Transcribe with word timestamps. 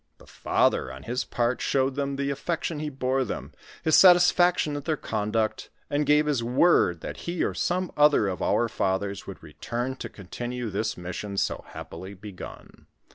The 0.17 0.25
father, 0.25 0.91
on 0.91 1.03
his 1.03 1.25
part, 1.25 1.61
showed 1.61 1.93
them 1.93 2.15
the 2.15 2.31
affec 2.31 2.63
tion 2.63 2.79
he 2.79 2.89
bore 2.89 3.23
them, 3.23 3.51
his 3.83 3.95
satisfaction 3.95 4.75
at 4.75 4.85
their 4.85 4.97
conduct, 4.97 5.69
and 5.91 6.07
gave 6.07 6.25
his 6.25 6.43
word 6.43 7.01
that 7.01 7.17
he 7.17 7.43
or 7.43 7.53
some 7.53 7.91
other 7.95 8.27
of 8.27 8.41
our 8.41 8.67
fathers 8.67 9.27
would 9.27 9.43
return 9.43 9.95
to 9.97 10.09
continue 10.09 10.71
this 10.71 10.97
mission 10.97 11.37
so 11.37 11.65
happily 11.67 12.15
begun. 12.15 12.87